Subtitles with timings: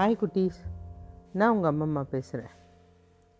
[0.00, 0.58] Hi குட்டீஸ்.
[1.32, 2.52] நான் உங்கள் அம்மம்மா பேசுகிறேன்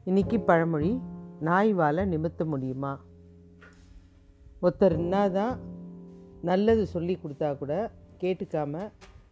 [0.07, 1.01] இன்றைக்கி பழமொழி
[1.41, 3.01] நாய் வாழை நிமித்த முடியுமா?
[4.63, 5.59] ஒருத்தர் தான்
[6.43, 7.91] நல்லது சொல்லி கொடுத்தா கூட
[8.21, 8.91] கேட்டுக்காம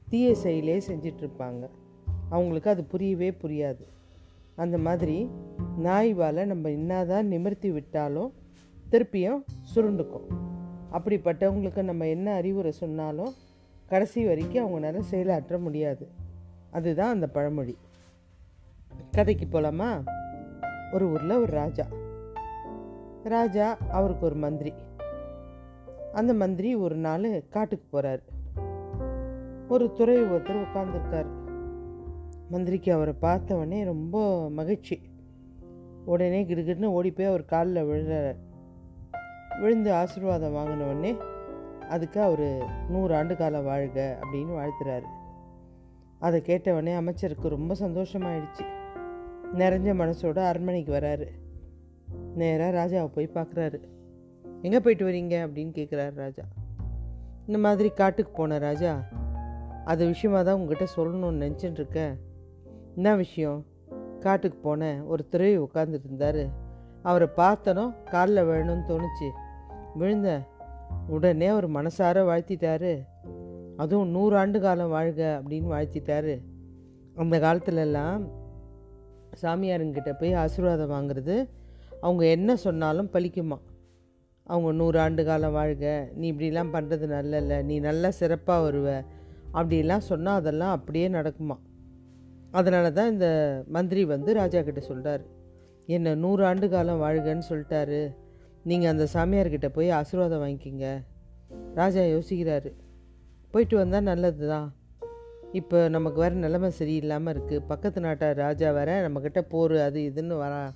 [0.09, 1.69] தீய செயலே செஞ்சிட்ருப்பாங்க.
[2.31, 3.85] அவங்களுக்கு அது புரியவே புரியாது.
[4.57, 5.31] அந்த மாதிரி
[5.77, 8.33] நாய் வாழை நம்ம என்னதான் நிமிர்த்தி விட்டாலும்
[8.91, 10.27] திருப்பியும் சுருண்டுக்கும்.
[10.93, 13.33] அப்படிப்பட்டவங்களுக்கு நம்ம என்ன அறிவுரை சொன்னாலும்
[13.87, 16.27] கடைசி வரைக்கும் அவங்களால செயலாற்ற முடியாது.
[16.71, 17.79] அதுதான் அந்த பழமொழி.
[19.11, 20.03] கதைக்கு போகலாமா
[20.93, 21.87] ஒரு ஊரில் ஒரு ராஜா.
[23.25, 24.75] ராஜா அவருக்கு ஒரு மந்திரி.
[26.13, 28.23] அந்த மந்திரி ஒரு நாள் காட்டுக்கு போகிறாரு
[29.69, 31.27] ஒரு துறை ஒருத்தர் உட்காந்துருக்கார்
[32.51, 35.01] மந்திரிக்கு அவரை பார்த்தவொடனே ரொம்ப மகிழ்ச்சி.
[36.05, 38.37] உடனே கிடுகிடுன்னு ஓடி போய் அவர் காலில் விழுறார்.
[39.61, 41.17] விழுந்து ஆசீர்வாதம் வாங்கினவுடனே
[41.89, 45.18] அதுக்கு அவர் நூறு ஆண்டு காலம் வாழ்க அப்படின்னு வாழ்த்துறாரு.
[46.19, 48.67] அதை கேட்டவொடனே அமைச்சருக்கு ரொம்ப சந்தோஷமாயிடுச்சு.
[49.55, 51.27] நிறைஞ்ச மனசோட அரண்மனைக்கு வராரு.
[52.35, 53.81] நேராக ராஜாவை போய் பார்க்குறாரு.
[54.63, 55.49] எங்கே போயிட்டு வரீங்க?
[55.49, 56.43] அப்படின்னு கேட்குறாரு ராஜா.
[57.47, 59.03] இந்த மாதிரி காட்டுக்கு போன ராஜா.
[59.85, 62.19] அது விஷயமாக தான் உங்ககிட்ட சொல்லணும்னு நினச்சிட்டு இருக்கேன்
[62.95, 63.65] என்ன விஷயம்?
[64.21, 65.07] காட்டுக்கு போனேன்.
[65.07, 66.67] ஒரு துறவி உட்காந்துட்டு இருந்தார்
[67.03, 69.31] அவரை பார்த்தனோ காலில் விழணும்னு தோணுச்சு.
[69.95, 70.43] விழுந்தேன்.
[71.09, 73.05] உடனே அவர் மனசார வாழ்த்திட்டாரு.
[73.79, 76.35] அதுவும் நூறு ஆண்டு காலம் வாழ்க அப்படின்னு வாழ்த்திட்டாரு.
[77.23, 78.23] அந்த காலத்துலலாம்
[79.43, 81.37] சாமியாருங்கிட்ட போய் ஆசீர்வாதம் வாங்குறது
[82.01, 83.59] அவங்க என்ன சொன்னாலும் பலிக்குமா
[84.47, 88.89] அவங்க நூறு ஆண்டு காலம் வாழ்க நீ இப்படிலாம் பண்ணுறது நல்லல நீ நல்லா சிறப்பாக வருவ
[89.53, 91.57] அப்படிலாம் சொன்னால் அதெல்லாம் அப்படியே நடக்குமா?
[92.51, 93.29] அதனால தான் இந்த
[93.67, 95.25] மந்திரி வந்து ராஜா கிட்ட சொல்கிறார்
[95.87, 98.03] என்ன நூறு ஆண்டு காலம் வாழ்கன்னு சொல்லிட்டாரு.
[98.65, 100.87] நீங்கள் அந்த சாமியார்கிட்ட போய் ஆசீர்வாதம் வாங்கிக்கிங்க.
[101.75, 102.71] ராஜா யோசிக்கிறாரு.
[103.53, 104.69] போயிட்டு வந்தால் நல்லது தான்
[105.53, 110.73] இப்போ நமக்கு வேறு நிலைமை சரியில்லாமல் இருக்குது பக்கத்து நாட்டார் ராஜா வேற நம்மக்கிட்ட போர் அது இதுன்னு வரா.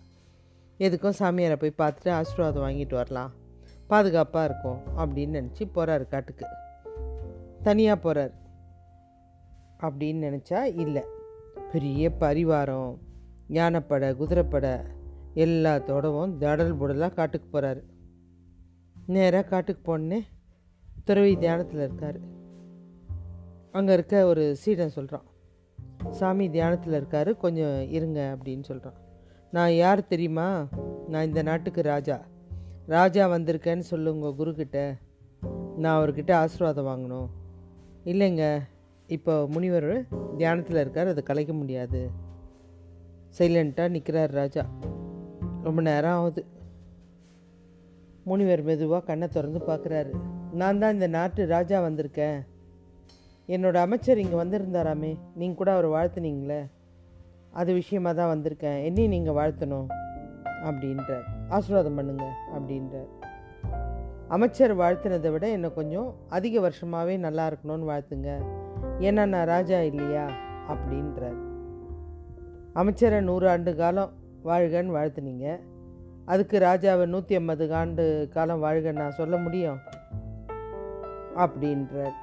[0.81, 3.33] எதுக்கும் சாமியாரை போய் பார்த்துட்டு ஆசீர்வாதம் வாங்கிட்டு வரலாம்.
[3.87, 6.47] பாதுகாப்பாக இருக்கும் அப்படின்னு நினச்சி போகிறாரு காட்டுக்கு.
[7.63, 8.33] தனியாக போகிறார்
[9.81, 11.05] அப்படின்னு நினச்சா இல்லை.
[11.73, 12.93] பெரிய பரிவாரம்.
[13.59, 14.75] யானைப்படை குதிரைப்படை
[15.35, 17.83] எல்லாத்தோடவும் தடல் புடலாக காட்டுக்கு போகிறாரு
[19.07, 20.21] நேராக காட்டுக்கு போனே
[21.05, 22.21] துறவி தியானத்தில் இருக்கார்.
[23.73, 25.23] அங்கே இருக்க ஒரு சீடன் சொல்கிறான்
[26.11, 28.95] சாமி தியானத்தில் இருக்கார் கொஞ்சம் இருங்க அப்படின்னு சொல்கிறான்
[29.53, 30.69] நான் யார் தெரியுமா?
[31.09, 32.21] நான் இந்த நாட்டுக்கு ராஜா.
[32.87, 34.99] ராஜா வந்திருக்கேன்னு சொல்லு உங்கள் குருக்கிட்ட
[35.77, 37.29] நான் அவர்கிட்ட ஆசீர்வாதம் வாங்கணும்.
[38.05, 38.59] இல்லைங்க
[39.07, 40.07] இப்போ முனிவர்
[40.37, 42.11] தியானத்தில் இருக்கார் அதை கலைக்க முடியாது.
[43.39, 44.67] சைலண்ட்டாக நிற்கிறார் ராஜா.
[45.63, 46.47] ரொம்ப நேரம் ஆகுது.
[48.25, 50.11] முனிவர் மெதுவாக கண்ணை திறந்து பார்க்குறாரு.
[50.53, 52.41] நான் தான் இந்த நாட்டு ராஜா வந்திருக்கேன்.
[53.53, 55.19] என்னோடய அமைச்சர் இங்கே வந்திருந்தாராமே.
[55.35, 56.71] நீங்கள் கூட அவர் வாழ்த்துனீங்களே.
[57.51, 58.85] அது விஷயமாக தான் வந்திருக்கேன்.
[58.85, 59.87] என்னையும் நீங்கள் வாழ்த்தணும்
[60.65, 61.23] அப்படின்றார்.
[61.49, 63.09] ஆசீர்வாதம் பண்ணுங்க அப்படின்றார்.
[64.29, 68.43] அமைச்சர் வாழ்த்தினதை விட என்னை கொஞ்சம் அதிக வருஷமாகவே நல்லா இருக்கணும்னு வாழ்த்துங்க.
[69.01, 70.31] ஏன்னா நான் ராஜா இல்லையா?
[70.69, 71.41] அப்படின்றார்.
[72.73, 74.13] அமைச்சரை நூறு ஆண்டு காலம்
[74.45, 75.61] வாழ்கன்னு வாழ்த்துனீங்க.
[76.25, 79.79] அதுக்கு ராஜாவை நூற்றி ஐம்பது ஆண்டு காலம் வாழ்க நான் சொல்ல முடியும்?
[81.37, 82.19] அப்படின்றார்.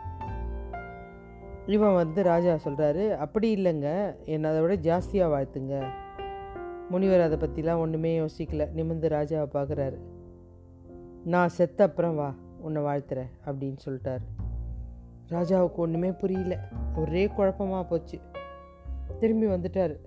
[1.70, 4.16] இவன் வந்து ராஜா சொல்கிறாரு அப்படி இல்லைங்க.
[4.26, 5.88] என்னை அதை விட ஜாஸ்தியாக வாழ்த்துங்க.
[6.90, 8.68] முனிவர் அதை பற்றிலாம் ஒன்றுமே யோசிக்கல.
[8.76, 9.98] நிமிந்து ராஜாவை பார்க்குறாரு
[11.24, 14.26] நான் செத்த அப்புறம் வா உன்னை வாழ்த்துறேன் அப்படின்னு சொல்லிட்டாரு.
[15.30, 16.68] ராஜாவுக்கு ஒன்றுமே புரியல.
[16.96, 18.20] ஒரே குழப்பமாக போச்சு.
[19.20, 19.98] திரும்பி வந்துட்டார்.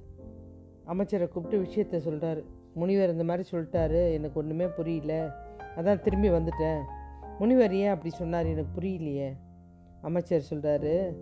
[0.84, 2.44] அமைச்சரை கூப்பிட்டு விஷயத்த சொல்கிறாரு
[2.74, 5.32] முனிவர் இந்த மாதிரி சொல்லிட்டாரு எனக்கு ஒன்றுமே புரியல.
[5.76, 6.80] அதான் திரும்பி வந்துட்டேன்.
[7.38, 8.46] முனிவர் ஏன் அப்படி சொன்னார்?
[8.46, 9.36] எனக்கு புரியலையே.
[10.00, 11.14] அமைச்சர் சொல்கிறாரு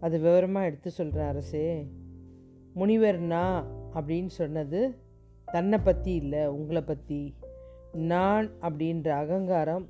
[0.00, 1.66] அது விவரமாக எடுத்து சொல்கிறேன் அரசே.
[2.74, 3.60] முனிவர் நான்
[3.96, 4.80] அப்படின்னு சொன்னது
[5.48, 7.20] தன்னை பற்றி இல்லை உங்களை பற்றி
[8.10, 9.86] நான் அப்படின்ற அகங்காரம்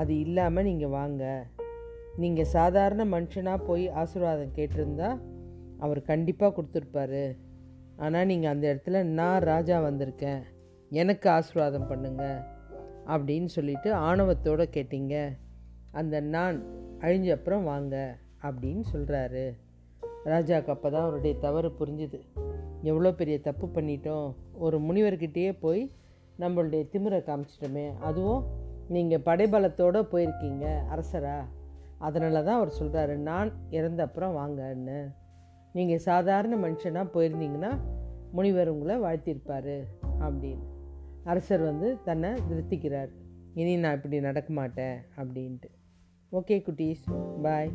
[0.00, 1.24] அது இல்லாமல் நீங்கள் வாங்க.
[2.22, 5.10] நீங்கள் சாதாரண மனுஷனாக போய் ஆசீர்வாதம் கேட்டிருந்தா
[5.78, 7.24] அவர் கண்டிப்பாக கொடுத்துருப்பாரு.
[8.04, 10.42] ஆனால் நீங்கள் அந்த இடத்துல நான் ராஜா வந்திருக்கேன்
[11.00, 12.24] எனக்கு ஆசீர்வாதம் பண்ணுங்க
[13.06, 15.16] அப்படின்னு சொல்லிட்டு ஆணவத்தோடு கேட்டீங்க.
[16.00, 16.58] அந்த நான்
[17.00, 17.96] அழிஞ்ச அப்புறம் வாங்க.
[18.42, 19.54] அப்படின்னு சொல்கிறாரு
[20.24, 22.18] ராஜாவுக்கு அப்போ தான் அவருடைய தவறு புரிஞ்சுது.
[22.82, 24.34] எவ்வளோ பெரிய தப்பு பண்ணிட்டோம்.
[24.52, 25.90] ஒரு முனிவர்கிட்டயே போய்
[26.38, 27.98] நம்மளுடைய திமிரை காமிச்சிட்டோமே.
[27.98, 28.44] அதுவும்
[28.88, 31.38] நீங்கள் படைபலத்தோடு போயிருக்கீங்க அரசரா?
[31.98, 35.12] அதனால தான் அவர் சொல்கிறாரு நான் இறந்த அப்புறம் வாங்கன்னு.
[35.72, 37.78] நீங்கள் சாதாரண மனுஷனாக போயிருந்தீங்கன்னா
[38.32, 39.84] முனிவர் உங்களை வாழ்த்திருப்பார்
[40.20, 40.66] அப்படின்னு.
[41.24, 43.10] அரசர் வந்து தன்னை திருத்திக்கிறார்.
[43.54, 45.70] இனி நான் இப்படி நடக்க மாட்டேன் அப்படின்ட்டு.
[46.32, 47.04] ஓகே குட்டீஸ்
[47.42, 47.72] பாய்.